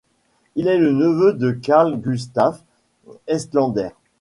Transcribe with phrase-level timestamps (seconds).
[0.55, 2.63] Il est le neveu de Carl Gustaf
[3.27, 3.89] Estlander.